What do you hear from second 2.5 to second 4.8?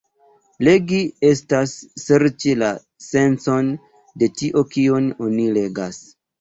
la sencon de tio